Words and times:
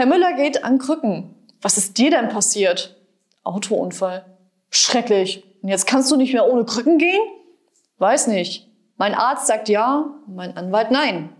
Herr 0.00 0.06
Müller 0.06 0.32
geht 0.32 0.64
an 0.64 0.78
Krücken. 0.78 1.34
Was 1.60 1.76
ist 1.76 1.98
dir 1.98 2.10
denn 2.10 2.30
passiert? 2.30 2.96
Autounfall. 3.44 4.24
Schrecklich. 4.70 5.44
Und 5.60 5.68
jetzt 5.68 5.86
kannst 5.86 6.10
du 6.10 6.16
nicht 6.16 6.32
mehr 6.32 6.50
ohne 6.50 6.64
Krücken 6.64 6.96
gehen? 6.96 7.20
Weiß 7.98 8.26
nicht. 8.26 8.66
Mein 8.96 9.12
Arzt 9.14 9.46
sagt 9.46 9.68
ja, 9.68 10.06
mein 10.26 10.56
Anwalt 10.56 10.90
nein. 10.90 11.36